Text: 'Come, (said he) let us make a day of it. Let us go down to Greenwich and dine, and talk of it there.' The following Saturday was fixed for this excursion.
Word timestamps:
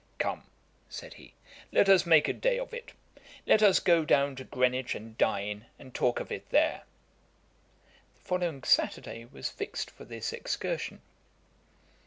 'Come, 0.17 0.41
(said 0.89 1.13
he) 1.13 1.35
let 1.71 1.87
us 1.87 2.07
make 2.07 2.27
a 2.27 2.33
day 2.33 2.57
of 2.57 2.73
it. 2.73 2.93
Let 3.45 3.61
us 3.61 3.79
go 3.79 4.03
down 4.03 4.35
to 4.37 4.43
Greenwich 4.43 4.95
and 4.95 5.15
dine, 5.15 5.67
and 5.77 5.93
talk 5.93 6.19
of 6.19 6.31
it 6.31 6.49
there.' 6.49 6.85
The 8.15 8.21
following 8.21 8.63
Saturday 8.63 9.25
was 9.25 9.49
fixed 9.51 9.91
for 9.91 10.03
this 10.05 10.33
excursion. 10.33 11.01